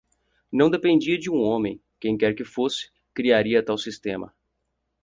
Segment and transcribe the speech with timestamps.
[0.51, 4.35] Não dependia de um homem, quem quer que fosse, criaria tal sistema.